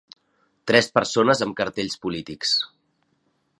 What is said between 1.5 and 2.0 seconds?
cartells